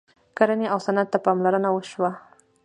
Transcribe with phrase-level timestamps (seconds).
[0.37, 2.11] کرنې او صنعت ته پاملرنه وشوه.